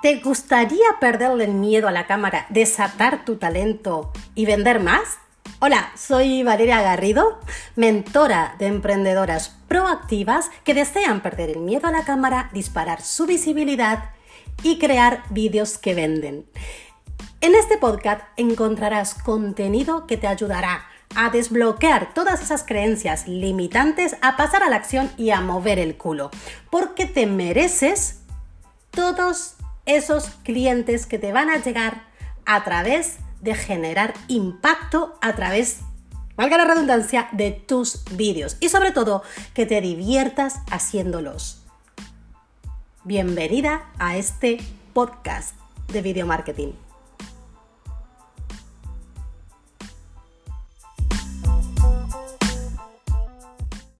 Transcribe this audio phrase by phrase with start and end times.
[0.00, 5.18] ¿Te gustaría perderle el miedo a la cámara, desatar tu talento y vender más?
[5.58, 7.40] Hola, soy Valeria Garrido,
[7.74, 14.10] mentora de emprendedoras proactivas que desean perder el miedo a la cámara, disparar su visibilidad
[14.62, 16.46] y crear vídeos que venden.
[17.40, 20.86] En este podcast encontrarás contenido que te ayudará
[21.16, 25.96] a desbloquear todas esas creencias limitantes, a pasar a la acción y a mover el
[25.96, 26.30] culo,
[26.70, 28.20] porque te mereces
[28.92, 29.57] todos
[29.88, 32.04] esos clientes que te van a llegar
[32.44, 35.78] a través de generar impacto a través,
[36.36, 39.22] valga la redundancia, de tus vídeos y sobre todo
[39.54, 41.64] que te diviertas haciéndolos.
[43.04, 44.58] Bienvenida a este
[44.92, 45.56] podcast
[45.90, 46.72] de video marketing.